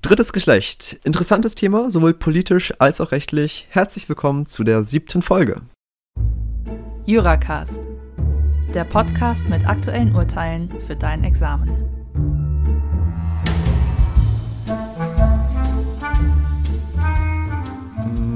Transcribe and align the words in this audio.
Drittes 0.00 0.32
Geschlecht. 0.32 1.00
Interessantes 1.02 1.56
Thema, 1.56 1.90
sowohl 1.90 2.14
politisch 2.14 2.72
als 2.78 3.00
auch 3.00 3.10
rechtlich. 3.10 3.66
Herzlich 3.70 4.08
willkommen 4.08 4.46
zu 4.46 4.62
der 4.62 4.84
siebten 4.84 5.22
Folge. 5.22 5.62
Juracast. 7.04 7.80
Der 8.74 8.84
Podcast 8.84 9.48
mit 9.48 9.66
aktuellen 9.66 10.14
Urteilen 10.14 10.72
für 10.86 10.94
dein 10.94 11.24
Examen. 11.24 11.68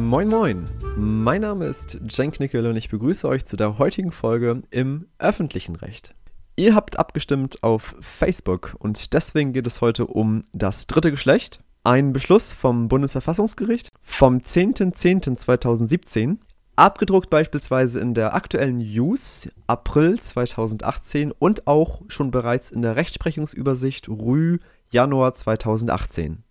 Moin 0.09 0.27
Moin. 0.27 0.69
Mein 0.97 1.43
Name 1.43 1.67
ist 1.67 2.01
Cenk 2.09 2.41
Nickel 2.41 2.67
und 2.67 2.75
ich 2.75 2.89
begrüße 2.89 3.29
euch 3.29 3.47
zu 3.47 3.57
der 3.57 3.79
heutigen 3.79 4.11
Folge 4.11 4.65
im 4.73 5.07
öffentlichen 5.21 5.77
Recht. 5.77 6.13
Ihr 6.59 6.75
habt 6.75 6.99
abgestimmt 6.99 7.63
auf 7.63 7.95
Facebook 8.01 8.77
und 8.79 9.13
deswegen 9.13 9.53
geht 9.53 9.67
es 9.67 9.83
heute 9.83 10.07
um 10.07 10.43
das 10.55 10.87
dritte 10.87 11.11
Geschlecht. 11.11 11.61
Ein 11.85 12.15
Beschluss 12.15 12.55
vom 12.55 12.89
Bundesverfassungsgericht 12.89 13.91
vom 14.01 14.39
10.10.2017, 14.39 16.39
abgedruckt 16.75 17.29
beispielsweise 17.29 18.01
in 18.01 18.15
der 18.15 18.35
aktuellen 18.35 18.79
News 18.79 19.51
April 19.67 20.19
2018 20.19 21.31
und 21.31 21.67
auch 21.67 22.01
schon 22.09 22.31
bereits 22.31 22.71
in 22.71 22.81
der 22.81 22.97
Rechtsprechungsübersicht 22.97 24.09
Rü 24.09 24.57
Januar 24.91 25.35
2018. 25.35 26.43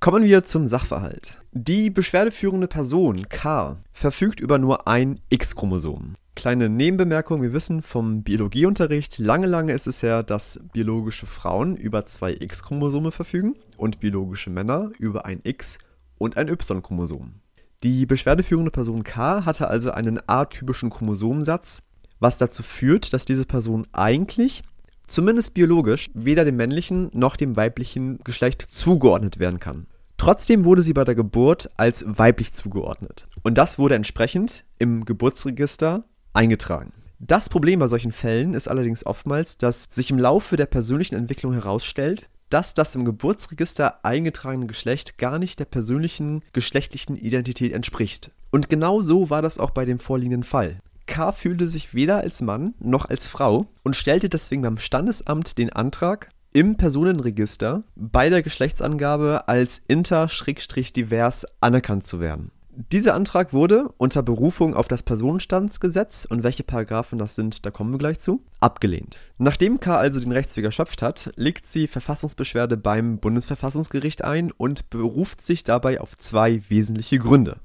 Kommen 0.00 0.24
wir 0.24 0.44
zum 0.44 0.66
Sachverhalt. 0.66 1.40
Die 1.52 1.88
beschwerdeführende 1.88 2.66
Person 2.66 3.28
K 3.28 3.76
verfügt 3.92 4.40
über 4.40 4.58
nur 4.58 4.88
ein 4.88 5.20
X-Chromosom. 5.30 6.16
Kleine 6.36 6.68
Nebenbemerkung, 6.68 7.40
wir 7.40 7.54
wissen 7.54 7.80
vom 7.82 8.22
Biologieunterricht, 8.22 9.18
lange, 9.18 9.46
lange 9.46 9.72
ist 9.72 9.86
es 9.86 10.02
her, 10.02 10.22
dass 10.22 10.60
biologische 10.74 11.26
Frauen 11.26 11.76
über 11.76 12.04
zwei 12.04 12.36
X-Chromosome 12.38 13.10
verfügen 13.10 13.54
und 13.78 14.00
biologische 14.00 14.50
Männer 14.50 14.90
über 14.98 15.24
ein 15.24 15.40
X- 15.42 15.78
und 16.18 16.36
ein 16.36 16.48
Y-Chromosom. 16.48 17.40
Die 17.82 18.04
beschwerdeführende 18.04 18.70
Person 18.70 19.02
K 19.02 19.46
hatte 19.46 19.68
also 19.68 19.90
einen 19.92 20.20
atypischen 20.26 20.90
Chromosomensatz, 20.90 21.82
was 22.20 22.36
dazu 22.36 22.62
führt, 22.62 23.14
dass 23.14 23.24
diese 23.24 23.46
Person 23.46 23.86
eigentlich, 23.92 24.62
zumindest 25.06 25.54
biologisch, 25.54 26.10
weder 26.12 26.44
dem 26.44 26.56
männlichen 26.56 27.10
noch 27.14 27.36
dem 27.36 27.56
weiblichen 27.56 28.18
Geschlecht 28.24 28.60
zugeordnet 28.60 29.38
werden 29.38 29.58
kann. 29.58 29.86
Trotzdem 30.18 30.64
wurde 30.64 30.82
sie 30.82 30.92
bei 30.92 31.04
der 31.04 31.14
Geburt 31.14 31.70
als 31.78 32.04
weiblich 32.06 32.52
zugeordnet. 32.52 33.26
Und 33.42 33.56
das 33.56 33.78
wurde 33.78 33.94
entsprechend 33.94 34.64
im 34.78 35.06
Geburtsregister 35.06 36.04
eingetragen. 36.36 36.92
Das 37.18 37.48
Problem 37.48 37.80
bei 37.80 37.88
solchen 37.88 38.12
Fällen 38.12 38.54
ist 38.54 38.68
allerdings 38.68 39.06
oftmals, 39.06 39.56
dass 39.56 39.84
sich 39.84 40.10
im 40.10 40.18
Laufe 40.18 40.56
der 40.56 40.66
persönlichen 40.66 41.14
Entwicklung 41.14 41.54
herausstellt, 41.54 42.28
dass 42.50 42.74
das 42.74 42.94
im 42.94 43.04
Geburtsregister 43.04 44.04
eingetragene 44.04 44.66
Geschlecht 44.66 45.18
gar 45.18 45.38
nicht 45.38 45.58
der 45.58 45.64
persönlichen 45.64 46.42
geschlechtlichen 46.52 47.16
Identität 47.16 47.72
entspricht. 47.72 48.30
Und 48.50 48.68
genau 48.68 49.02
so 49.02 49.30
war 49.30 49.42
das 49.42 49.58
auch 49.58 49.70
bei 49.70 49.84
dem 49.84 49.98
vorliegenden 49.98 50.44
Fall. 50.44 50.80
K. 51.06 51.32
fühlte 51.32 51.68
sich 51.68 51.94
weder 51.94 52.18
als 52.18 52.42
Mann 52.42 52.74
noch 52.78 53.06
als 53.06 53.26
Frau 53.26 53.66
und 53.82 53.96
stellte 53.96 54.28
deswegen 54.28 54.62
beim 54.62 54.78
Standesamt 54.78 55.56
den 55.56 55.72
Antrag, 55.72 56.30
im 56.52 56.76
Personenregister 56.76 57.82
bei 57.96 58.30
der 58.30 58.42
Geschlechtsangabe 58.42 59.46
als 59.46 59.78
inter-divers 59.88 61.46
anerkannt 61.60 62.06
zu 62.06 62.18
werden. 62.18 62.50
Dieser 62.92 63.14
Antrag 63.14 63.54
wurde 63.54 63.88
unter 63.96 64.22
Berufung 64.22 64.74
auf 64.74 64.86
das 64.86 65.02
Personenstandsgesetz 65.02 66.26
und 66.26 66.44
welche 66.44 66.62
Paragraphen 66.62 67.18
das 67.18 67.34
sind, 67.34 67.64
da 67.64 67.70
kommen 67.70 67.90
wir 67.90 67.98
gleich 67.98 68.20
zu, 68.20 68.44
abgelehnt. 68.60 69.18
Nachdem 69.38 69.80
K. 69.80 69.96
also 69.96 70.20
den 70.20 70.30
Rechtsweg 70.30 70.66
erschöpft 70.66 71.00
hat, 71.00 71.32
legt 71.36 71.66
sie 71.66 71.86
Verfassungsbeschwerde 71.86 72.76
beim 72.76 73.16
Bundesverfassungsgericht 73.18 74.24
ein 74.24 74.52
und 74.52 74.90
beruft 74.90 75.40
sich 75.40 75.64
dabei 75.64 76.02
auf 76.02 76.18
zwei 76.18 76.60
wesentliche 76.68 77.18
Gründe. 77.18 77.56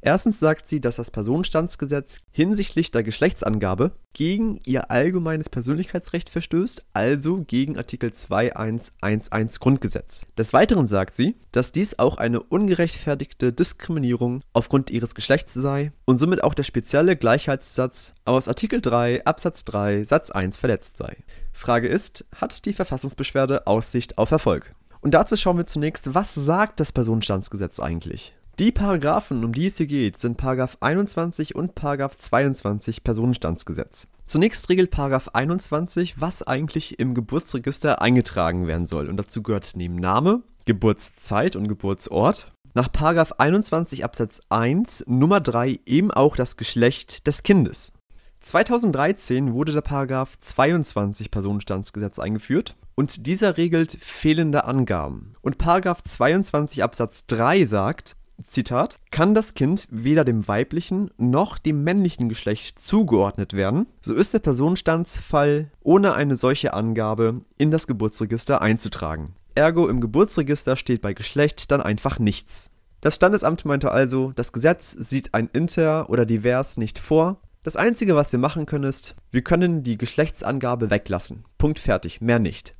Erstens 0.00 0.38
sagt 0.38 0.68
sie, 0.68 0.80
dass 0.80 0.96
das 0.96 1.10
Personenstandsgesetz 1.10 2.20
hinsichtlich 2.30 2.90
der 2.90 3.02
Geschlechtsangabe 3.02 3.92
gegen 4.12 4.60
ihr 4.64 4.90
allgemeines 4.90 5.48
Persönlichkeitsrecht 5.48 6.30
verstößt, 6.30 6.88
also 6.92 7.44
gegen 7.44 7.76
Artikel 7.76 8.12
2111 8.12 9.58
Grundgesetz. 9.58 10.24
Des 10.36 10.52
Weiteren 10.52 10.86
sagt 10.86 11.16
sie, 11.16 11.36
dass 11.52 11.72
dies 11.72 11.98
auch 11.98 12.16
eine 12.16 12.40
ungerechtfertigte 12.40 13.52
Diskriminierung 13.52 14.42
aufgrund 14.52 14.90
ihres 14.90 15.14
Geschlechts 15.14 15.54
sei 15.54 15.92
und 16.04 16.18
somit 16.18 16.44
auch 16.44 16.54
der 16.54 16.62
spezielle 16.62 17.16
Gleichheitssatz 17.16 18.14
aus 18.24 18.48
Artikel 18.48 18.80
3 18.80 19.24
Absatz 19.24 19.64
3 19.64 20.04
Satz 20.04 20.30
1 20.30 20.56
verletzt 20.56 20.96
sei. 20.96 21.16
Frage 21.52 21.88
ist, 21.88 22.24
hat 22.36 22.64
die 22.66 22.72
Verfassungsbeschwerde 22.72 23.66
Aussicht 23.66 24.16
auf 24.16 24.30
Erfolg? 24.30 24.74
Und 25.00 25.14
dazu 25.14 25.36
schauen 25.36 25.56
wir 25.56 25.66
zunächst, 25.66 26.14
was 26.14 26.34
sagt 26.34 26.80
das 26.80 26.92
Personenstandsgesetz 26.92 27.80
eigentlich? 27.80 28.34
Die 28.58 28.72
Paragraphen, 28.72 29.44
um 29.44 29.52
die 29.52 29.68
es 29.68 29.76
hier 29.76 29.86
geht, 29.86 30.18
sind 30.18 30.36
Paragraph 30.36 30.78
21 30.80 31.54
und 31.54 31.76
Paragraph 31.76 32.16
22 32.18 33.04
Personenstandsgesetz. 33.04 34.08
Zunächst 34.26 34.68
regelt 34.68 34.90
Paragraph 34.90 35.28
21, 35.28 36.20
was 36.20 36.42
eigentlich 36.42 36.98
im 36.98 37.14
Geburtsregister 37.14 38.02
eingetragen 38.02 38.66
werden 38.66 38.88
soll. 38.88 39.08
Und 39.08 39.16
dazu 39.16 39.44
gehört 39.44 39.74
neben 39.76 39.94
Name, 39.94 40.42
Geburtszeit 40.64 41.54
und 41.54 41.68
Geburtsort 41.68 42.50
nach 42.74 42.90
Paragraph 42.90 43.34
21 43.38 44.04
Absatz 44.04 44.40
1 44.48 45.04
Nummer 45.06 45.40
3 45.40 45.78
eben 45.86 46.10
auch 46.10 46.34
das 46.34 46.56
Geschlecht 46.56 47.28
des 47.28 47.44
Kindes. 47.44 47.92
2013 48.40 49.52
wurde 49.52 49.70
der 49.70 49.82
Paragraph 49.82 50.36
22 50.40 51.30
Personenstandsgesetz 51.30 52.18
eingeführt 52.18 52.74
und 52.96 53.26
dieser 53.28 53.56
regelt 53.56 53.92
fehlende 53.92 54.64
Angaben. 54.64 55.34
Und 55.42 55.58
Paragraph 55.58 56.02
22 56.02 56.82
Absatz 56.82 57.26
3 57.26 57.64
sagt, 57.64 58.16
Zitat, 58.46 59.00
kann 59.10 59.34
das 59.34 59.54
Kind 59.54 59.86
weder 59.90 60.24
dem 60.24 60.46
weiblichen 60.46 61.10
noch 61.18 61.58
dem 61.58 61.82
männlichen 61.82 62.28
Geschlecht 62.28 62.78
zugeordnet 62.78 63.52
werden, 63.52 63.86
so 64.00 64.14
ist 64.14 64.32
der 64.32 64.38
Personenstandsfall 64.38 65.70
ohne 65.82 66.14
eine 66.14 66.36
solche 66.36 66.72
Angabe 66.72 67.42
in 67.56 67.70
das 67.70 67.86
Geburtsregister 67.86 68.62
einzutragen. 68.62 69.34
Ergo 69.54 69.88
im 69.88 70.00
Geburtsregister 70.00 70.76
steht 70.76 71.02
bei 71.02 71.14
Geschlecht 71.14 71.70
dann 71.70 71.80
einfach 71.80 72.18
nichts. 72.18 72.70
Das 73.00 73.16
Standesamt 73.16 73.64
meinte 73.64 73.90
also, 73.90 74.32
das 74.34 74.52
Gesetz 74.52 74.92
sieht 74.92 75.34
ein 75.34 75.48
Inter 75.52 76.08
oder 76.10 76.26
Divers 76.26 76.76
nicht 76.76 76.98
vor. 76.98 77.40
Das 77.62 77.76
Einzige, 77.76 78.16
was 78.16 78.32
wir 78.32 78.38
machen 78.38 78.66
können, 78.66 78.84
ist, 78.84 79.14
wir 79.30 79.42
können 79.42 79.82
die 79.82 79.98
Geschlechtsangabe 79.98 80.90
weglassen. 80.90 81.44
Punkt 81.58 81.78
fertig, 81.78 82.20
mehr 82.20 82.38
nicht. 82.38 82.74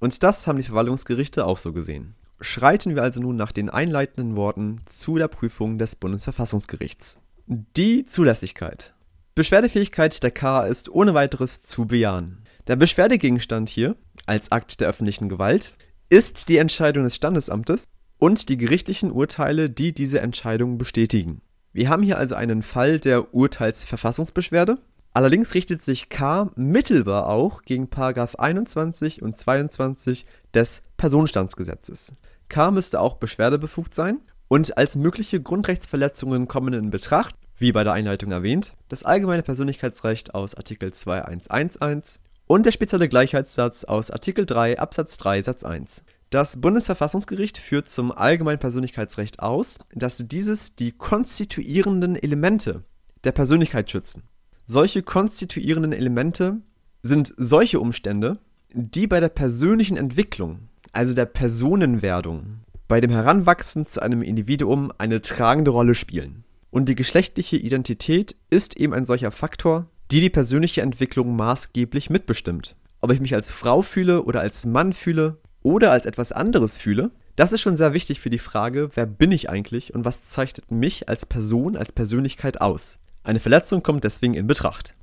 Und 0.00 0.22
das 0.22 0.46
haben 0.46 0.56
die 0.56 0.64
Verwaltungsgerichte 0.64 1.46
auch 1.46 1.58
so 1.58 1.72
gesehen 1.72 2.16
schreiten 2.42 2.94
wir 2.94 3.02
also 3.02 3.20
nun 3.20 3.36
nach 3.36 3.52
den 3.52 3.70
einleitenden 3.70 4.36
Worten 4.36 4.80
zu 4.86 5.16
der 5.18 5.28
Prüfung 5.28 5.78
des 5.78 5.96
Bundesverfassungsgerichts. 5.96 7.18
Die 7.46 8.04
Zulässigkeit. 8.04 8.94
Beschwerdefähigkeit 9.34 10.22
der 10.22 10.30
K 10.30 10.66
ist 10.66 10.90
ohne 10.90 11.14
weiteres 11.14 11.62
zu 11.62 11.86
bejahen. 11.86 12.44
Der 12.66 12.76
Beschwerdegegenstand 12.76 13.68
hier, 13.68 13.96
als 14.26 14.52
Akt 14.52 14.80
der 14.80 14.88
öffentlichen 14.88 15.28
Gewalt, 15.28 15.72
ist 16.10 16.48
die 16.48 16.58
Entscheidung 16.58 17.04
des 17.04 17.16
Standesamtes 17.16 17.86
und 18.18 18.48
die 18.48 18.58
gerichtlichen 18.58 19.10
Urteile, 19.10 19.70
die 19.70 19.92
diese 19.92 20.20
Entscheidung 20.20 20.78
bestätigen. 20.78 21.40
Wir 21.72 21.88
haben 21.88 22.02
hier 22.02 22.18
also 22.18 22.34
einen 22.34 22.62
Fall 22.62 23.00
der 23.00 23.34
Urteilsverfassungsbeschwerde. 23.34 24.78
Allerdings 25.14 25.54
richtet 25.54 25.82
sich 25.82 26.08
K 26.08 26.50
mittelbar 26.54 27.28
auch 27.28 27.62
gegen 27.62 27.88
21 27.92 29.22
und 29.22 29.38
22 29.38 30.26
des 30.54 30.82
Personenstandsgesetzes. 30.96 32.14
K 32.52 32.70
müsste 32.70 33.00
auch 33.00 33.16
beschwerdebefugt 33.16 33.94
sein 33.94 34.20
und 34.46 34.76
als 34.76 34.94
mögliche 34.94 35.40
Grundrechtsverletzungen 35.40 36.46
kommen 36.46 36.74
in 36.74 36.90
Betracht, 36.90 37.34
wie 37.56 37.72
bei 37.72 37.82
der 37.82 37.94
Einleitung 37.94 38.30
erwähnt, 38.30 38.74
das 38.88 39.04
allgemeine 39.04 39.42
Persönlichkeitsrecht 39.42 40.34
aus 40.34 40.54
Artikel 40.54 40.92
2111 40.92 42.20
und 42.46 42.66
der 42.66 42.72
spezielle 42.72 43.08
Gleichheitssatz 43.08 43.84
aus 43.84 44.10
Artikel 44.10 44.44
3 44.44 44.78
Absatz 44.78 45.16
3 45.16 45.40
Satz 45.42 45.64
1. 45.64 46.04
Das 46.28 46.60
Bundesverfassungsgericht 46.60 47.56
führt 47.56 47.88
zum 47.88 48.12
allgemeinen 48.12 48.58
Persönlichkeitsrecht 48.58 49.40
aus, 49.40 49.78
dass 49.94 50.18
dieses 50.28 50.76
die 50.76 50.92
konstituierenden 50.92 52.16
Elemente 52.16 52.84
der 53.24 53.32
Persönlichkeit 53.32 53.90
schützen. 53.90 54.24
Solche 54.66 55.02
konstituierenden 55.02 55.92
Elemente 55.92 56.60
sind 57.02 57.32
solche 57.38 57.80
Umstände, 57.80 58.38
die 58.74 59.06
bei 59.06 59.20
der 59.20 59.30
persönlichen 59.30 59.96
Entwicklung 59.96 60.68
also 60.92 61.14
der 61.14 61.26
Personenwerdung, 61.26 62.60
bei 62.88 63.00
dem 63.00 63.10
Heranwachsen 63.10 63.86
zu 63.86 64.00
einem 64.00 64.22
Individuum 64.22 64.92
eine 64.98 65.22
tragende 65.22 65.70
Rolle 65.70 65.94
spielen. 65.94 66.44
Und 66.70 66.88
die 66.88 66.94
geschlechtliche 66.94 67.56
Identität 67.56 68.36
ist 68.50 68.76
eben 68.76 68.94
ein 68.94 69.06
solcher 69.06 69.30
Faktor, 69.30 69.86
die 70.10 70.20
die 70.20 70.30
persönliche 70.30 70.82
Entwicklung 70.82 71.34
maßgeblich 71.36 72.10
mitbestimmt. 72.10 72.76
Ob 73.00 73.10
ich 73.10 73.20
mich 73.20 73.34
als 73.34 73.50
Frau 73.50 73.82
fühle 73.82 74.22
oder 74.22 74.40
als 74.40 74.64
Mann 74.66 74.92
fühle 74.92 75.38
oder 75.62 75.90
als 75.90 76.06
etwas 76.06 76.32
anderes 76.32 76.78
fühle, 76.78 77.10
das 77.36 77.52
ist 77.52 77.62
schon 77.62 77.78
sehr 77.78 77.94
wichtig 77.94 78.20
für 78.20 78.30
die 78.30 78.38
Frage, 78.38 78.90
wer 78.94 79.06
bin 79.06 79.32
ich 79.32 79.48
eigentlich 79.48 79.94
und 79.94 80.04
was 80.04 80.22
zeichnet 80.22 80.70
mich 80.70 81.08
als 81.08 81.24
Person, 81.24 81.76
als 81.76 81.92
Persönlichkeit 81.92 82.60
aus. 82.60 82.98
Eine 83.24 83.40
Verletzung 83.40 83.82
kommt 83.82 84.04
deswegen 84.04 84.34
in 84.34 84.46
Betracht. 84.46 84.94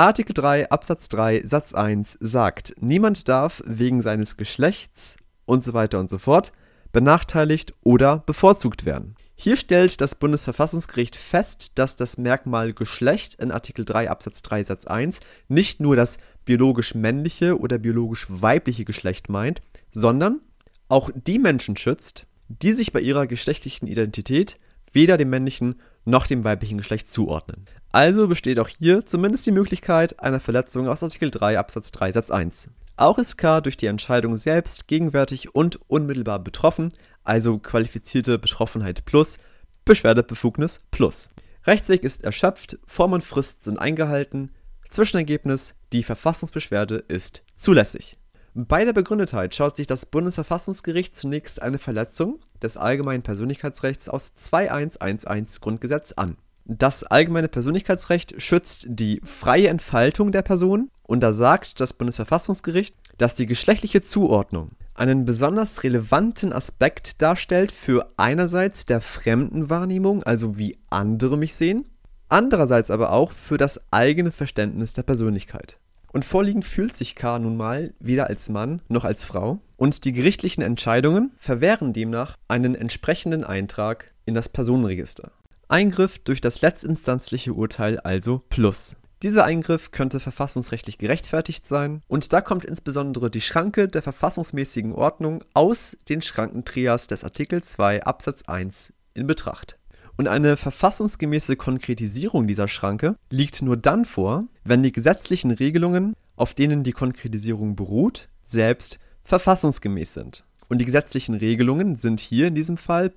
Artikel 0.00 0.32
3 0.32 0.70
Absatz 0.70 1.10
3 1.10 1.42
Satz 1.44 1.74
1 1.74 2.16
sagt, 2.22 2.74
niemand 2.80 3.28
darf 3.28 3.62
wegen 3.66 4.00
seines 4.00 4.38
Geschlechts 4.38 5.16
und 5.44 5.62
so 5.62 5.74
weiter 5.74 6.00
und 6.00 6.08
so 6.08 6.16
fort 6.16 6.52
benachteiligt 6.90 7.74
oder 7.84 8.16
bevorzugt 8.24 8.86
werden. 8.86 9.14
Hier 9.34 9.56
stellt 9.56 10.00
das 10.00 10.14
Bundesverfassungsgericht 10.14 11.16
fest, 11.16 11.72
dass 11.74 11.96
das 11.96 12.16
Merkmal 12.16 12.72
Geschlecht 12.72 13.34
in 13.34 13.52
Artikel 13.52 13.84
3 13.84 14.08
Absatz 14.08 14.40
3 14.40 14.64
Satz 14.64 14.86
1 14.86 15.20
nicht 15.48 15.80
nur 15.80 15.96
das 15.96 16.16
biologisch 16.46 16.94
männliche 16.94 17.60
oder 17.60 17.76
biologisch 17.76 18.24
weibliche 18.30 18.86
Geschlecht 18.86 19.28
meint, 19.28 19.60
sondern 19.90 20.40
auch 20.88 21.10
die 21.14 21.38
Menschen 21.38 21.76
schützt, 21.76 22.24
die 22.48 22.72
sich 22.72 22.94
bei 22.94 23.02
ihrer 23.02 23.26
geschlechtlichen 23.26 23.86
Identität 23.86 24.56
weder 24.92 25.18
dem 25.18 25.28
männlichen 25.28 25.74
noch 26.04 26.26
dem 26.26 26.44
weiblichen 26.44 26.78
Geschlecht 26.78 27.10
zuordnen. 27.10 27.66
Also 27.92 28.28
besteht 28.28 28.58
auch 28.58 28.68
hier 28.68 29.06
zumindest 29.06 29.46
die 29.46 29.50
Möglichkeit 29.50 30.20
einer 30.20 30.40
Verletzung 30.40 30.88
aus 30.88 31.02
Artikel 31.02 31.30
3 31.30 31.58
Absatz 31.58 31.90
3 31.92 32.12
Satz 32.12 32.30
1. 32.30 32.70
Auch 32.96 33.18
ist 33.18 33.36
K 33.38 33.60
durch 33.60 33.76
die 33.76 33.86
Entscheidung 33.86 34.36
selbst 34.36 34.86
gegenwärtig 34.86 35.54
und 35.54 35.80
unmittelbar 35.90 36.38
betroffen, 36.38 36.92
also 37.24 37.58
qualifizierte 37.58 38.38
Betroffenheit 38.38 39.04
plus, 39.06 39.38
Beschwerdebefugnis 39.84 40.80
plus. 40.90 41.30
Rechtsweg 41.64 42.04
ist 42.04 42.24
erschöpft, 42.24 42.78
Form 42.86 43.12
und 43.12 43.24
Frist 43.24 43.64
sind 43.64 43.78
eingehalten, 43.78 44.50
Zwischenergebnis, 44.90 45.76
die 45.92 46.02
Verfassungsbeschwerde 46.02 46.96
ist 47.08 47.42
zulässig. 47.56 48.19
Bei 48.54 48.84
der 48.84 48.92
Begründetheit 48.92 49.54
schaut 49.54 49.76
sich 49.76 49.86
das 49.86 50.06
Bundesverfassungsgericht 50.06 51.14
zunächst 51.14 51.62
eine 51.62 51.78
Verletzung 51.78 52.40
des 52.60 52.76
allgemeinen 52.76 53.22
Persönlichkeitsrechts 53.22 54.08
aus 54.08 54.34
2111 54.34 55.60
Grundgesetz 55.60 56.12
an. 56.12 56.36
Das 56.64 57.04
allgemeine 57.04 57.48
Persönlichkeitsrecht 57.48 58.42
schützt 58.42 58.86
die 58.88 59.20
freie 59.24 59.68
Entfaltung 59.68 60.32
der 60.32 60.42
Person 60.42 60.90
und 61.04 61.20
da 61.20 61.32
sagt 61.32 61.78
das 61.80 61.92
Bundesverfassungsgericht, 61.92 62.96
dass 63.18 63.36
die 63.36 63.46
geschlechtliche 63.46 64.02
Zuordnung 64.02 64.72
einen 64.94 65.24
besonders 65.24 65.84
relevanten 65.84 66.52
Aspekt 66.52 67.22
darstellt 67.22 67.70
für 67.70 68.12
einerseits 68.16 68.84
der 68.84 69.00
Fremdenwahrnehmung, 69.00 70.24
also 70.24 70.58
wie 70.58 70.76
andere 70.90 71.38
mich 71.38 71.54
sehen, 71.54 71.86
andererseits 72.28 72.90
aber 72.90 73.12
auch 73.12 73.30
für 73.30 73.58
das 73.58 73.92
eigene 73.92 74.32
Verständnis 74.32 74.92
der 74.92 75.02
Persönlichkeit. 75.02 75.78
Und 76.12 76.24
vorliegend 76.24 76.64
fühlt 76.64 76.96
sich 76.96 77.14
K. 77.14 77.38
nun 77.38 77.56
mal 77.56 77.92
weder 78.00 78.26
als 78.26 78.48
Mann 78.48 78.82
noch 78.88 79.04
als 79.04 79.24
Frau. 79.24 79.60
Und 79.76 80.04
die 80.04 80.12
gerichtlichen 80.12 80.62
Entscheidungen 80.62 81.32
verwehren 81.38 81.92
demnach 81.92 82.36
einen 82.48 82.74
entsprechenden 82.74 83.44
Eintrag 83.44 84.12
in 84.26 84.34
das 84.34 84.48
Personenregister. 84.48 85.32
Eingriff 85.68 86.18
durch 86.18 86.40
das 86.40 86.60
letztinstanzliche 86.62 87.52
Urteil 87.52 88.00
also 88.00 88.42
plus. 88.48 88.96
Dieser 89.22 89.44
Eingriff 89.44 89.90
könnte 89.92 90.18
verfassungsrechtlich 90.18 90.96
gerechtfertigt 90.96 91.68
sein 91.68 92.02
und 92.08 92.32
da 92.32 92.40
kommt 92.40 92.64
insbesondere 92.64 93.30
die 93.30 93.42
Schranke 93.42 93.86
der 93.86 94.02
verfassungsmäßigen 94.02 94.94
Ordnung 94.94 95.44
aus 95.52 95.96
den 96.08 96.22
Schrankentrias 96.22 97.06
des 97.06 97.22
Artikel 97.22 97.62
2 97.62 98.02
Absatz 98.02 98.44
1 98.46 98.94
in 99.12 99.26
Betracht. 99.26 99.79
Und 100.16 100.28
eine 100.28 100.56
verfassungsgemäße 100.56 101.56
Konkretisierung 101.56 102.46
dieser 102.46 102.68
Schranke 102.68 103.16
liegt 103.30 103.62
nur 103.62 103.76
dann 103.76 104.04
vor, 104.04 104.44
wenn 104.64 104.82
die 104.82 104.92
gesetzlichen 104.92 105.50
Regelungen, 105.50 106.14
auf 106.36 106.54
denen 106.54 106.82
die 106.82 106.92
Konkretisierung 106.92 107.76
beruht, 107.76 108.28
selbst 108.44 108.98
verfassungsgemäß 109.24 110.14
sind. 110.14 110.44
Und 110.68 110.78
die 110.78 110.84
gesetzlichen 110.84 111.34
Regelungen 111.34 111.98
sind 111.98 112.20
hier 112.20 112.46
in 112.46 112.54
diesem 112.54 112.76
Fall 112.76 113.10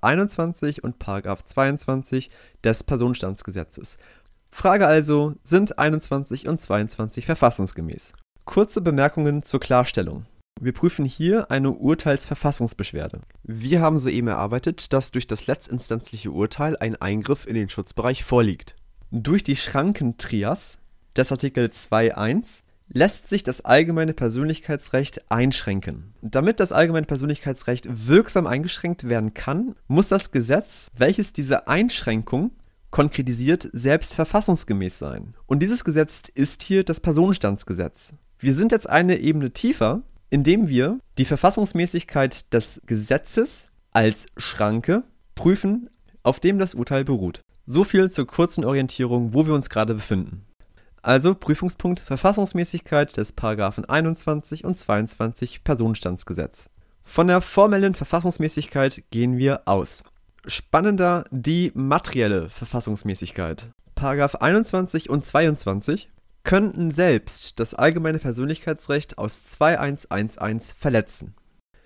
21 0.00 0.84
und 0.84 0.96
22 1.02 2.30
des 2.62 2.84
Personenstandsgesetzes. 2.84 3.98
Frage 4.52 4.86
also, 4.86 5.34
sind 5.42 5.78
21 5.78 6.46
und 6.46 6.60
22 6.60 7.26
verfassungsgemäß? 7.26 8.12
Kurze 8.44 8.82
Bemerkungen 8.82 9.42
zur 9.42 9.60
Klarstellung. 9.60 10.26
Wir 10.64 10.72
prüfen 10.72 11.04
hier 11.04 11.50
eine 11.50 11.72
Urteilsverfassungsbeschwerde. 11.72 13.22
Wir 13.42 13.80
haben 13.80 13.98
soeben 13.98 14.28
erarbeitet, 14.28 14.92
dass 14.92 15.10
durch 15.10 15.26
das 15.26 15.48
letztinstanzliche 15.48 16.30
Urteil 16.30 16.76
ein 16.76 16.94
Eingriff 16.94 17.48
in 17.48 17.56
den 17.56 17.68
Schutzbereich 17.68 18.22
vorliegt. 18.22 18.76
Durch 19.10 19.42
die 19.42 19.56
Schrankentrias 19.56 20.78
des 21.16 21.32
Artikel 21.32 21.66
2.1 21.66 22.62
lässt 22.88 23.28
sich 23.28 23.42
das 23.42 23.64
allgemeine 23.64 24.12
Persönlichkeitsrecht 24.12 25.32
einschränken. 25.32 26.14
Damit 26.22 26.60
das 26.60 26.70
allgemeine 26.70 27.06
Persönlichkeitsrecht 27.06 28.06
wirksam 28.06 28.46
eingeschränkt 28.46 29.08
werden 29.08 29.34
kann, 29.34 29.74
muss 29.88 30.06
das 30.06 30.30
Gesetz, 30.30 30.92
welches 30.96 31.32
diese 31.32 31.66
Einschränkung 31.66 32.52
konkretisiert, 32.92 33.68
selbst 33.72 34.14
verfassungsgemäß 34.14 34.96
sein. 34.96 35.34
Und 35.46 35.60
dieses 35.60 35.82
Gesetz 35.82 36.28
ist 36.28 36.62
hier 36.62 36.84
das 36.84 37.00
Personenstandsgesetz. 37.00 38.12
Wir 38.38 38.54
sind 38.54 38.70
jetzt 38.70 38.88
eine 38.88 39.18
Ebene 39.18 39.50
tiefer 39.50 40.02
indem 40.32 40.66
wir 40.66 40.98
die 41.18 41.26
Verfassungsmäßigkeit 41.26 42.54
des 42.54 42.80
Gesetzes 42.86 43.66
als 43.92 44.26
Schranke 44.38 45.02
prüfen, 45.34 45.90
auf 46.22 46.40
dem 46.40 46.58
das 46.58 46.72
Urteil 46.72 47.04
beruht. 47.04 47.42
So 47.66 47.84
viel 47.84 48.10
zur 48.10 48.26
kurzen 48.26 48.64
Orientierung, 48.64 49.34
wo 49.34 49.46
wir 49.46 49.52
uns 49.52 49.68
gerade 49.68 49.92
befinden. 49.92 50.46
Also 51.02 51.34
Prüfungspunkt 51.34 52.00
Verfassungsmäßigkeit 52.00 53.14
des 53.14 53.32
Paragraphen 53.32 53.84
21 53.84 54.64
und 54.64 54.78
22 54.78 55.64
Personenstandsgesetz. 55.64 56.70
Von 57.04 57.26
der 57.26 57.42
formellen 57.42 57.94
Verfassungsmäßigkeit 57.94 59.02
gehen 59.10 59.36
wir 59.36 59.62
aus. 59.66 60.02
Spannender 60.46 61.24
die 61.30 61.72
materielle 61.74 62.48
Verfassungsmäßigkeit. 62.48 63.66
Paragraph 63.94 64.36
21 64.36 65.10
und 65.10 65.26
22 65.26 66.08
könnten 66.44 66.90
selbst 66.90 67.60
das 67.60 67.74
allgemeine 67.74 68.18
Persönlichkeitsrecht 68.18 69.18
aus 69.18 69.44
2111 69.46 70.74
verletzen. 70.78 71.34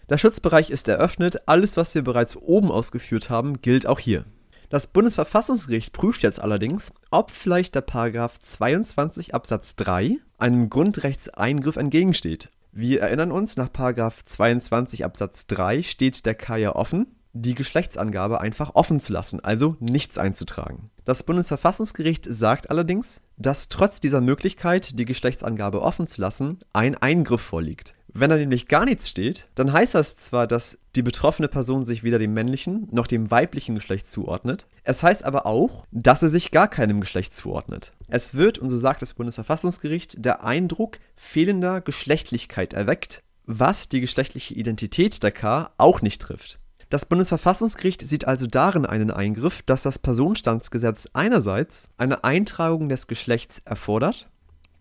Der 0.08 0.18
Schutzbereich 0.18 0.70
ist 0.70 0.88
eröffnet, 0.88 1.42
alles, 1.46 1.76
was 1.76 1.94
wir 1.94 2.02
bereits 2.02 2.36
oben 2.36 2.70
ausgeführt 2.70 3.28
haben, 3.28 3.60
gilt 3.60 3.86
auch 3.86 3.98
hier. 3.98 4.24
Das 4.68 4.86
Bundesverfassungsgericht 4.88 5.92
prüft 5.92 6.22
jetzt 6.22 6.40
allerdings, 6.40 6.92
ob 7.10 7.30
vielleicht 7.30 7.74
der 7.74 7.82
Paragraph 7.82 8.38
22 8.40 9.34
Absatz 9.34 9.76
3 9.76 10.18
einem 10.38 10.70
Grundrechtseingriff 10.70 11.76
entgegensteht. 11.76 12.50
Wir 12.72 13.00
erinnern 13.00 13.32
uns, 13.32 13.56
nach 13.56 13.72
Paragraph 13.72 14.24
22 14.24 15.04
Absatz 15.04 15.46
3 15.46 15.82
steht 15.82 16.26
der 16.26 16.34
K 16.34 16.68
offen, 16.70 17.15
die 17.42 17.54
Geschlechtsangabe 17.54 18.40
einfach 18.40 18.72
offen 18.74 19.00
zu 19.00 19.12
lassen, 19.12 19.40
also 19.40 19.76
nichts 19.80 20.18
einzutragen. 20.18 20.90
Das 21.04 21.22
Bundesverfassungsgericht 21.22 22.26
sagt 22.28 22.70
allerdings, 22.70 23.22
dass 23.36 23.68
trotz 23.68 24.00
dieser 24.00 24.20
Möglichkeit, 24.20 24.98
die 24.98 25.04
Geschlechtsangabe 25.04 25.82
offen 25.82 26.06
zu 26.06 26.20
lassen, 26.20 26.60
ein 26.72 26.96
Eingriff 26.96 27.42
vorliegt. 27.42 27.94
Wenn 28.18 28.30
da 28.30 28.36
nämlich 28.36 28.66
gar 28.66 28.86
nichts 28.86 29.10
steht, 29.10 29.46
dann 29.56 29.74
heißt 29.74 29.94
das 29.94 30.16
zwar, 30.16 30.46
dass 30.46 30.78
die 30.94 31.02
betroffene 31.02 31.48
Person 31.48 31.84
sich 31.84 32.02
weder 32.02 32.18
dem 32.18 32.32
männlichen 32.32 32.88
noch 32.90 33.06
dem 33.06 33.30
weiblichen 33.30 33.74
Geschlecht 33.74 34.10
zuordnet, 34.10 34.68
es 34.84 35.02
heißt 35.02 35.22
aber 35.22 35.44
auch, 35.44 35.84
dass 35.90 36.20
sie 36.20 36.30
sich 36.30 36.50
gar 36.50 36.68
keinem 36.68 37.02
Geschlecht 37.02 37.36
zuordnet. 37.36 37.92
Es 38.08 38.32
wird, 38.32 38.58
und 38.58 38.70
so 38.70 38.76
sagt 38.78 39.02
das 39.02 39.12
Bundesverfassungsgericht, 39.12 40.24
der 40.24 40.44
Eindruck 40.44 40.98
fehlender 41.14 41.82
Geschlechtlichkeit 41.82 42.72
erweckt, 42.72 43.22
was 43.44 43.90
die 43.90 44.00
geschlechtliche 44.00 44.54
Identität 44.54 45.22
der 45.22 45.32
K 45.32 45.70
auch 45.76 46.00
nicht 46.00 46.22
trifft. 46.22 46.58
Das 46.88 47.04
Bundesverfassungsgericht 47.04 48.06
sieht 48.06 48.28
also 48.28 48.46
darin 48.46 48.86
einen 48.86 49.10
Eingriff, 49.10 49.62
dass 49.62 49.82
das 49.82 49.98
Personenstandsgesetz 49.98 51.08
einerseits 51.14 51.88
eine 51.98 52.22
Eintragung 52.22 52.88
des 52.88 53.08
Geschlechts 53.08 53.58
erfordert 53.64 54.28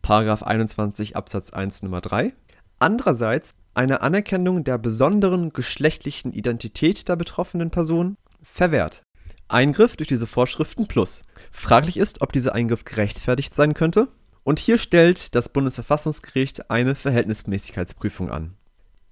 (§21 0.43 1.15
Absatz 1.15 1.49
1 1.51 1.81
Nr. 1.81 2.01
3), 2.01 2.33
andererseits 2.77 3.55
eine 3.73 4.01
Anerkennung 4.01 4.63
der 4.63 4.77
besonderen 4.77 5.51
geschlechtlichen 5.51 6.31
Identität 6.31 7.09
der 7.09 7.15
betroffenen 7.15 7.71
Person 7.71 8.17
verwehrt 8.43 9.01
(Eingriff 9.47 9.95
durch 9.95 10.07
diese 10.07 10.27
Vorschriften 10.27 10.87
plus). 10.87 11.23
Fraglich 11.51 11.97
ist, 11.97 12.21
ob 12.21 12.31
dieser 12.31 12.53
Eingriff 12.53 12.85
gerechtfertigt 12.85 13.55
sein 13.55 13.73
könnte, 13.73 14.09
und 14.43 14.59
hier 14.59 14.77
stellt 14.77 15.33
das 15.33 15.49
Bundesverfassungsgericht 15.49 16.69
eine 16.69 16.93
Verhältnismäßigkeitsprüfung 16.93 18.29
an 18.29 18.53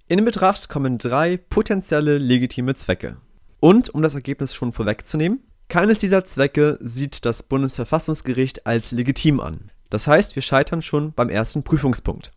in 0.07 0.25
Betracht 0.25 0.67
kommen 0.67 0.97
drei 0.97 1.37
potenzielle 1.37 2.17
legitime 2.17 2.75
Zwecke. 2.75 3.17
Und 3.59 3.89
um 3.89 4.01
das 4.01 4.15
Ergebnis 4.15 4.53
schon 4.53 4.73
vorwegzunehmen, 4.73 5.39
keines 5.69 5.99
dieser 5.99 6.25
Zwecke 6.25 6.77
sieht 6.81 7.25
das 7.25 7.43
Bundesverfassungsgericht 7.43 8.67
als 8.67 8.91
legitim 8.91 9.39
an. 9.39 9.71
Das 9.89 10.05
heißt, 10.05 10.35
wir 10.35 10.41
scheitern 10.41 10.81
schon 10.81 11.13
beim 11.13 11.29
ersten 11.29 11.63
Prüfungspunkt. 11.63 12.33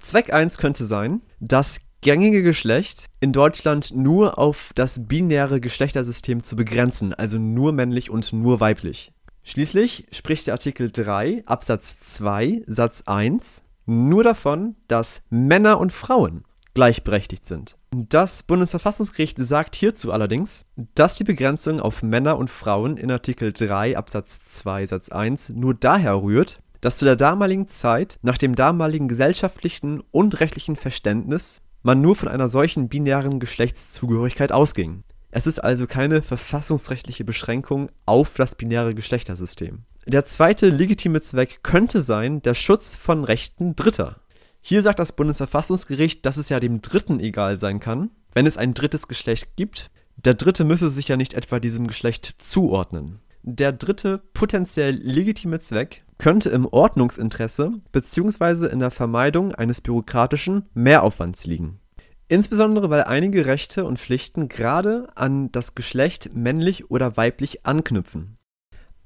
Zweck 0.00 0.32
1 0.32 0.58
könnte 0.58 0.84
sein, 0.84 1.22
das 1.40 1.80
gängige 2.02 2.42
Geschlecht 2.42 3.06
in 3.20 3.32
Deutschland 3.32 3.96
nur 3.96 4.38
auf 4.38 4.70
das 4.74 5.08
binäre 5.08 5.60
Geschlechtersystem 5.60 6.42
zu 6.42 6.56
begrenzen, 6.56 7.14
also 7.14 7.38
nur 7.38 7.72
männlich 7.72 8.10
und 8.10 8.32
nur 8.32 8.60
weiblich. 8.60 9.12
Schließlich 9.44 10.06
spricht 10.12 10.46
der 10.46 10.54
Artikel 10.54 10.90
3 10.92 11.44
Absatz 11.46 11.98
2 12.00 12.64
Satz 12.66 13.04
1 13.06 13.64
nur 13.86 14.22
davon, 14.22 14.76
dass 14.86 15.22
Männer 15.30 15.80
und 15.80 15.92
Frauen 15.92 16.44
gleichberechtigt 16.78 17.48
sind. 17.48 17.76
Das 17.90 18.44
Bundesverfassungsgericht 18.44 19.36
sagt 19.36 19.74
hierzu 19.74 20.12
allerdings, 20.12 20.64
dass 20.94 21.16
die 21.16 21.24
Begrenzung 21.24 21.80
auf 21.80 22.04
Männer 22.04 22.38
und 22.38 22.50
Frauen 22.50 22.96
in 22.96 23.10
Artikel 23.10 23.52
3 23.52 23.98
Absatz 23.98 24.42
2 24.44 24.86
Satz 24.86 25.08
1 25.08 25.48
nur 25.48 25.74
daher 25.74 26.22
rührt, 26.22 26.60
dass 26.80 26.98
zu 26.98 27.04
der 27.04 27.16
damaligen 27.16 27.66
Zeit 27.66 28.20
nach 28.22 28.38
dem 28.38 28.54
damaligen 28.54 29.08
gesellschaftlichen 29.08 30.04
und 30.12 30.38
rechtlichen 30.38 30.76
Verständnis 30.76 31.62
man 31.82 32.00
nur 32.00 32.14
von 32.14 32.28
einer 32.28 32.48
solchen 32.48 32.88
binären 32.88 33.40
Geschlechtszugehörigkeit 33.40 34.52
ausging. 34.52 35.02
Es 35.32 35.48
ist 35.48 35.58
also 35.58 35.88
keine 35.88 36.22
verfassungsrechtliche 36.22 37.24
Beschränkung 37.24 37.90
auf 38.06 38.34
das 38.36 38.54
binäre 38.54 38.94
Geschlechtersystem. 38.94 39.80
Der 40.06 40.26
zweite 40.26 40.68
legitime 40.68 41.22
Zweck 41.22 41.64
könnte 41.64 42.02
sein 42.02 42.40
der 42.40 42.54
Schutz 42.54 42.94
von 42.94 43.24
Rechten 43.24 43.74
Dritter. 43.74 44.20
Hier 44.60 44.82
sagt 44.82 44.98
das 44.98 45.12
Bundesverfassungsgericht, 45.12 46.26
dass 46.26 46.36
es 46.36 46.48
ja 46.48 46.60
dem 46.60 46.82
Dritten 46.82 47.20
egal 47.20 47.58
sein 47.58 47.80
kann, 47.80 48.10
wenn 48.34 48.46
es 48.46 48.56
ein 48.56 48.74
drittes 48.74 49.08
Geschlecht 49.08 49.56
gibt. 49.56 49.90
Der 50.16 50.34
Dritte 50.34 50.64
müsse 50.64 50.88
sich 50.88 51.08
ja 51.08 51.16
nicht 51.16 51.34
etwa 51.34 51.60
diesem 51.60 51.86
Geschlecht 51.86 52.26
zuordnen. 52.38 53.20
Der 53.42 53.72
dritte 53.72 54.18
potenziell 54.34 54.94
legitime 54.94 55.60
Zweck 55.60 56.04
könnte 56.18 56.50
im 56.50 56.66
Ordnungsinteresse 56.66 57.72
bzw. 57.92 58.66
in 58.66 58.80
der 58.80 58.90
Vermeidung 58.90 59.54
eines 59.54 59.80
bürokratischen 59.80 60.66
Mehraufwands 60.74 61.46
liegen. 61.46 61.80
Insbesondere 62.26 62.90
weil 62.90 63.04
einige 63.04 63.46
Rechte 63.46 63.86
und 63.86 63.98
Pflichten 63.98 64.48
gerade 64.48 65.08
an 65.14 65.50
das 65.50 65.74
Geschlecht 65.74 66.34
männlich 66.34 66.90
oder 66.90 67.16
weiblich 67.16 67.64
anknüpfen. 67.64 68.36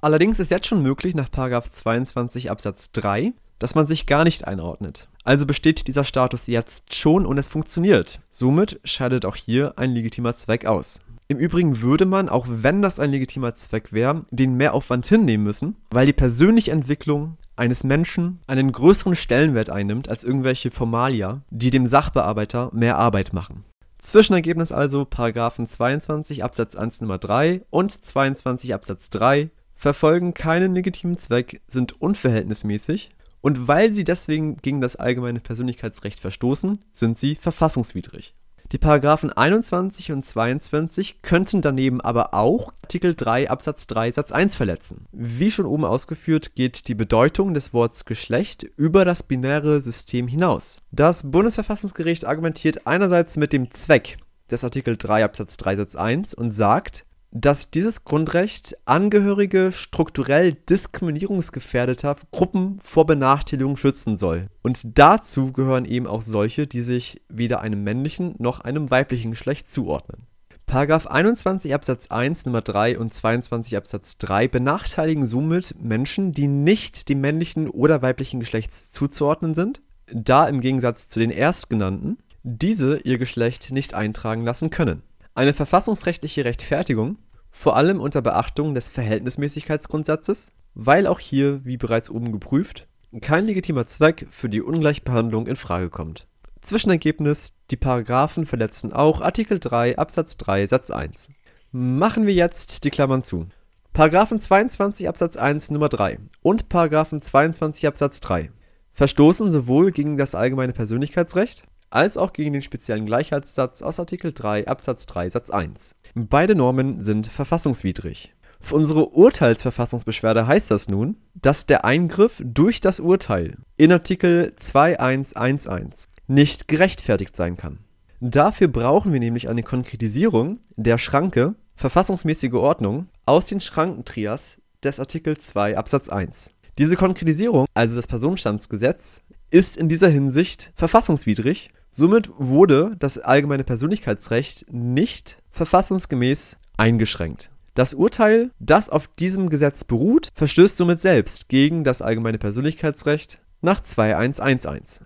Allerdings 0.01 0.41
ist 0.41 0.51
jetzt 0.51 0.67
schon 0.67 0.83
möglich 0.83 1.15
nach 1.15 1.29
22 1.29 2.51
Absatz 2.51 2.91
3, 2.91 3.33
dass 3.63 3.77
man 3.77 3.87
sich 3.87 4.07
gar 4.07 4.25
nicht 4.25 4.49
einordnet. 4.49 5.09
Also 5.23 5.47
besteht 5.47 5.87
dieser 5.87 6.03
Status 6.03 6.49
jetzt 6.49 6.97
schon 6.97 7.25
und 7.25 7.39
es 7.39 7.47
funktioniert. 7.47 8.19
Somit 8.29 8.81
scheidet 8.83 9.25
auch 9.25 9.37
hier 9.37 9.75
ein 9.79 9.93
legitimer 9.93 10.35
Zweck 10.35 10.67
aus. 10.67 11.01
Im 11.29 11.39
Übrigen 11.39 11.81
würde 11.81 12.05
man, 12.05 12.29
auch 12.29 12.47
wenn 12.49 12.83
das 12.83 12.99
ein 12.99 13.13
legitimer 13.13 13.55
Zweck 13.55 13.93
wäre, 13.93 14.25
den 14.33 14.57
Mehraufwand 14.57 15.07
hinnehmen 15.07 15.45
müssen, 15.45 15.77
weil 15.93 16.07
die 16.07 16.13
persönliche 16.13 16.73
Entwicklung 16.73 17.37
eines 17.55 17.85
Menschen 17.85 18.41
einen 18.49 18.73
größeren 18.73 19.15
Stellenwert 19.15 19.71
einnimmt 19.71 20.09
als 20.09 20.25
irgendwelche 20.25 20.73
Formalia, 20.73 21.43
die 21.51 21.71
dem 21.71 21.87
Sachbearbeiter 21.87 22.71
mehr 22.73 22.99
Arbeit 22.99 23.33
machen. 23.33 23.63
Zwischenergebnis 24.01 24.73
also 24.73 25.05
Paragraphen 25.05 25.69
22 25.69 26.43
Absatz 26.43 26.75
1 26.75 27.01
Nummer 27.01 27.19
3 27.19 27.63
und 27.71 27.93
22 27.93 28.75
Absatz 28.75 29.09
3 29.11 29.51
verfolgen 29.77 30.35
keinen 30.35 30.75
legitimen 30.75 31.19
Zweck, 31.19 31.61
sind 31.69 32.03
unverhältnismäßig 32.03 33.13
und 33.43 33.69
weil 33.69 33.93
sie 33.93 34.05
deswegen 34.05 34.57
gegen 34.63 34.81
das 34.81 34.97
allgemeine 34.97 35.41
Persönlichkeitsrecht 35.41 36.19
verstoßen, 36.19 36.79
sind 36.93 37.19
sie 37.19 37.35
verfassungswidrig. 37.35 38.35
Die 38.73 38.79
Paragraphen 38.79 39.31
21 39.31 40.13
und 40.13 40.25
22 40.25 41.21
könnten 41.21 41.61
daneben 41.61 42.01
aber 42.01 42.33
auch 42.33 42.73
Artikel 42.83 43.15
3 43.15 43.51
Absatz 43.51 43.87
3 43.87 44.13
Satz 44.13 44.33
1 44.33 44.55
verletzen. 44.55 45.05
Wie 45.13 45.51
schon 45.51 45.67
oben 45.67 45.85
ausgeführt, 45.85 46.55
geht 46.55 46.89
die 46.89 46.95
Bedeutung 46.95 47.53
des 47.53 47.75
Wortes 47.75 48.07
Geschlecht 48.07 48.63
über 48.79 49.05
das 49.05 49.25
binäre 49.25 49.83
System 49.83 50.27
hinaus. 50.27 50.79
Das 50.91 51.31
Bundesverfassungsgericht 51.31 52.25
argumentiert 52.25 52.87
einerseits 52.87 53.37
mit 53.37 53.53
dem 53.53 53.71
Zweck 53.73 54.17
des 54.51 54.65
Artikel 54.65 54.97
3 54.97 55.25
Absatz 55.25 55.59
3 55.59 55.77
Satz 55.77 55.95
1 55.95 56.33
und 56.33 56.51
sagt, 56.51 57.05
dass 57.33 57.71
dieses 57.71 58.05
Grundrecht 58.05 58.77
Angehörige 58.85 59.73
strukturell 59.73 60.53
diskriminierungsgefährdeter 60.53 62.17
Gruppen 62.31 62.79
vor 62.83 63.07
Benachteiligung 63.07 63.77
schützen 63.77 64.17
soll. 64.19 64.49
Und 64.63 64.99
dazu 64.99 65.53
gehören 65.53 65.87
eben 65.87 66.07
auch 66.07 66.23
solche, 66.23 66.67
die 66.67 66.83
sich 66.83 67.23
weder 67.29 67.61
einem 67.61 67.83
männlichen 67.83 68.35
noch 68.39 68.61
einem 68.61 68.91
weiblichen 68.91 69.31
Geschlecht 69.31 69.73
zuordnen. 69.73 70.27
Paragraph 70.67 71.07
21 71.07 71.75
Absatz 71.75 72.07
1 72.09 72.47
Nummer 72.47 72.61
3 72.61 72.99
und 72.99 73.13
22 73.13 73.77
Absatz 73.77 74.19
3 74.19 74.49
benachteiligen 74.49 75.27
somit 75.27 75.75
Menschen, 75.83 76.33
die 76.33 76.49
nicht 76.49 77.09
dem 77.09 77.21
männlichen 77.21 77.69
oder 77.69 78.03
weiblichen 78.03 78.41
Geschlecht 78.41 78.75
zuzuordnen 78.75 79.55
sind, 79.55 79.83
da 80.13 80.47
im 80.47 80.61
Gegensatz 80.61 81.09
zu 81.09 81.19
den 81.19 81.31
erstgenannten 81.31 82.19
diese 82.45 82.99
ihr 82.99 83.19
Geschlecht 83.19 83.71
nicht 83.71 83.95
eintragen 83.95 84.45
lassen 84.45 84.71
können. 84.71 85.03
Eine 85.35 85.55
verfassungsrechtliche 85.55 86.45
Rechtfertigung, 86.45 87.17
vor 87.51 87.77
allem 87.77 88.01
unter 88.01 88.21
Beachtung 88.21 88.75
des 88.75 88.89
Verhältnismäßigkeitsgrundsatzes, 88.89 90.53
weil 90.75 91.07
auch 91.07 91.21
hier, 91.21 91.65
wie 91.65 91.79
bereits 91.79 92.11
oben 92.11 92.33
geprüft, 92.33 92.87
kein 93.23 93.47
legitimer 93.47 93.87
Zweck 93.87 94.27
für 94.31 94.51
die 94.51 94.61
Ungleichbehandlung 94.61 95.47
in 95.47 95.57
Frage 95.57 95.89
kommt. 95.89 96.27
Zwischenergebnis: 96.61 97.57
Die 97.71 97.77
Paragraphen 97.77 98.45
verletzen 98.45 98.93
auch 98.93 99.23
Artikel 99.23 99.59
3 99.59 99.97
Absatz 99.97 100.37
3 100.37 100.67
Satz 100.67 100.91
1. 100.91 101.31
Machen 101.73 102.27
wir 102.27 102.35
jetzt 102.35 102.85
die 102.85 102.91
Klammern 102.91 103.23
zu. 103.23 103.47
Paragraphen 103.95 104.39
22 104.39 105.09
Absatz 105.09 105.39
1 105.39 105.71
Nummer 105.71 105.89
3 105.89 106.19
und 106.43 106.69
Paragraphen 106.69 107.23
22 107.23 107.87
Absatz 107.87 108.21
3 108.21 108.51
verstoßen 108.93 109.51
sowohl 109.51 109.93
gegen 109.93 110.19
das 110.19 110.35
allgemeine 110.35 110.75
Persönlichkeitsrecht 110.75 111.65
als 111.95 112.17
auch 112.17 112.33
gegen 112.33 112.53
den 112.53 112.63
speziellen 112.63 113.07
Gleichheitssatz 113.07 113.83
aus 113.83 114.01
Artikel 114.01 114.33
3 114.33 114.67
Absatz 114.67 115.07
3 115.07 115.31
Satz 115.31 115.51
1. 115.51 115.95
Beide 116.15 116.55
Normen 116.55 117.03
sind 117.03 117.27
verfassungswidrig. 117.27 118.35
Für 118.61 118.77
unsere 118.77 119.09
Urteilsverfassungsbeschwerde 119.09 120.47
heißt 120.47 120.71
das 120.71 120.89
nun, 120.89 121.17
dass 121.35 121.67
der 121.67 121.85
Eingriff 121.85 122.41
durch 122.45 122.81
das 122.81 123.01
Urteil 123.01 123.57
in 123.77 123.91
Artikel 123.91 124.55
2111 124.55 126.07
nicht 126.29 126.69
gerechtfertigt 126.69 127.37
sein 127.37 127.57
kann. 127.57 127.81
Dafür 128.21 128.69
brauchen 128.69 129.13
wir 129.13 129.19
nämlich 129.19 129.49
eine 129.49 129.65
Konkretisierung 129.65 130.61
der 130.77 130.97
Schranke 130.97 131.57
verfassungsmäßige 131.75 132.53
Ordnung 132.53 133.09
aus 133.27 133.47
den 133.47 133.61
Schrankentrias 133.61 134.59
des 134.85 135.01
Artikel 135.01 135.37
2 135.37 135.77
Absatz 135.77 136.09
1. 136.09 136.53
Diese 136.79 136.97
Konkretisierung, 136.97 137.67
also 137.75 137.97
das 137.97 138.07
Personenstandsgesetz, 138.07 139.23
ist 139.51 139.77
in 139.77 139.89
dieser 139.89 140.09
Hinsicht 140.09 140.73
verfassungswidrig 140.77 141.71
Somit 141.95 142.31
wurde 142.39 142.97
das 142.99 143.19
allgemeine 143.19 143.65
Persönlichkeitsrecht 143.65 144.65
nicht 144.73 145.43
verfassungsgemäß 145.51 146.57
eingeschränkt. 146.79 147.51
Das 147.75 147.93
Urteil, 147.93 148.51
das 148.59 148.89
auf 148.89 149.09
diesem 149.09 149.51
Gesetz 149.51 149.85
beruht, 149.85 150.29
verstößt 150.35 150.79
somit 150.79 151.03
selbst 151.03 151.51
gegen 151.51 151.85
das 151.85 152.01
allgemeine 152.01 152.39
Persönlichkeitsrecht 152.39 153.43
nach 153.61 153.81
2111. 153.81 155.05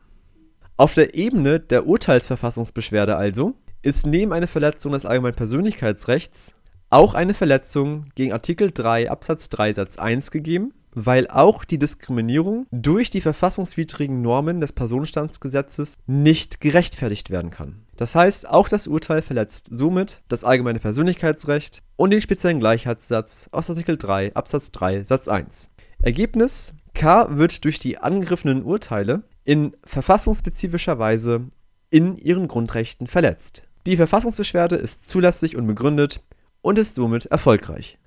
Auf 0.77 0.95
der 0.95 1.17
Ebene 1.17 1.59
der 1.59 1.87
Urteilsverfassungsbeschwerde 1.87 3.17
also 3.17 3.55
ist 3.83 4.07
neben 4.07 4.33
einer 4.33 4.47
Verletzung 4.47 4.93
des 4.93 5.07
allgemeinen 5.07 5.35
Persönlichkeitsrechts 5.35 6.55
auch 6.89 7.15
eine 7.15 7.35
Verletzung 7.35 8.05
gegen 8.15 8.33
Artikel 8.33 8.71
3 8.73 9.11
Absatz 9.11 9.49
3 9.49 9.73
Satz 9.73 9.99
1 9.99 10.31
gegeben 10.31 10.73
weil 10.97 11.29
auch 11.29 11.65
die 11.65 11.79
Diskriminierung 11.79 12.67
durch 12.71 13.11
die 13.11 13.21
verfassungswidrigen 13.21 14.23
Normen 14.23 14.63
des 14.63 14.73
Personenstandsgesetzes 14.73 15.99
nicht 16.07 16.61
gerechtfertigt 16.61 17.31
werden 17.31 17.51
kann. 17.51 17.83
Das 17.99 18.15
heißt, 18.15 18.49
auch 18.49 18.69
das 18.69 18.87
Urteil 18.87 19.21
verletzt 19.21 19.69
somit 19.71 20.23
das 20.29 20.43
allgemeine 20.43 20.81
Persönlichkeitsrecht 20.81 21.83
und 21.97 22.11
den 22.11 22.23
speziellen 22.23 22.61
Gleichheitssatz 22.61 23.49
aus 23.53 23.69
Artikel 23.69 23.99
3 23.99 24.35
Absatz 24.35 24.73
3 24.73 25.05
Satz 25.05 25.29
1. 25.29 25.69
Ergebnis 26.01 26.73
K 26.95 27.37
wird 27.37 27.65
durch 27.67 27.79
die 27.79 27.99
angegriffenen 27.99 28.63
Urteile 28.63 29.23
in 29.45 29.77
verfassungsspezifischer 29.85 30.99
Weise 30.99 31.51
in 31.91 32.17
ihren 32.17 32.49
Grundrechten 32.49 33.07
verletzt. 33.07 33.65
Die 33.85 33.99
Verfassungsbeschwerde 33.99 34.77
ist 34.77 35.11
zulässig 35.11 35.57
und 35.57 35.67
begründet 35.67 36.23
und 36.63 36.79
ist 36.79 36.95
somit 36.95 37.27
erfolgreich. 37.27 37.99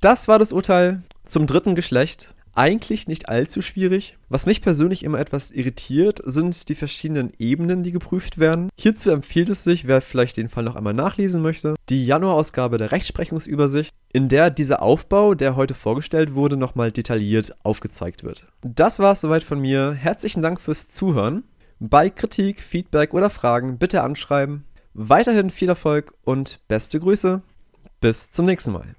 Das 0.00 0.28
war 0.28 0.38
das 0.38 0.52
Urteil 0.52 1.02
zum 1.26 1.46
dritten 1.46 1.74
Geschlecht. 1.74 2.34
Eigentlich 2.56 3.08
nicht 3.08 3.28
allzu 3.28 3.62
schwierig. 3.62 4.16
Was 4.28 4.46
mich 4.46 4.62
persönlich 4.62 5.02
immer 5.02 5.18
etwas 5.18 5.50
irritiert, 5.50 6.20
sind 6.24 6.68
die 6.68 6.76
verschiedenen 6.76 7.32
Ebenen, 7.38 7.82
die 7.82 7.90
geprüft 7.90 8.38
werden. 8.38 8.70
Hierzu 8.76 9.10
empfiehlt 9.10 9.48
es 9.48 9.64
sich, 9.64 9.88
wer 9.88 10.00
vielleicht 10.00 10.36
den 10.36 10.48
Fall 10.48 10.62
noch 10.62 10.76
einmal 10.76 10.94
nachlesen 10.94 11.42
möchte, 11.42 11.74
die 11.88 12.06
Januarausgabe 12.06 12.78
der 12.78 12.92
Rechtsprechungsübersicht, 12.92 13.92
in 14.12 14.28
der 14.28 14.50
dieser 14.50 14.82
Aufbau, 14.82 15.34
der 15.34 15.56
heute 15.56 15.74
vorgestellt 15.74 16.34
wurde, 16.34 16.56
nochmal 16.56 16.92
detailliert 16.92 17.52
aufgezeigt 17.64 18.22
wird. 18.22 18.46
Das 18.62 19.00
war 19.00 19.12
es 19.12 19.20
soweit 19.20 19.42
von 19.42 19.58
mir. 19.58 19.92
Herzlichen 19.92 20.42
Dank 20.42 20.60
fürs 20.60 20.88
Zuhören. 20.88 21.42
Bei 21.80 22.08
Kritik, 22.08 22.62
Feedback 22.62 23.14
oder 23.14 23.30
Fragen 23.30 23.78
bitte 23.78 24.02
anschreiben. 24.02 24.64
Weiterhin 24.92 25.50
viel 25.50 25.68
Erfolg 25.68 26.14
und 26.22 26.60
beste 26.68 27.00
Grüße. 27.00 27.42
Bis 28.00 28.30
zum 28.30 28.46
nächsten 28.46 28.70
Mal. 28.70 28.94